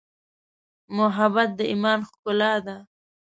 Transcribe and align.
محبت 0.97 1.49
د 1.57 1.59
ایمان 1.71 1.99
ښکلا 2.09 2.53
ده. 2.65 2.75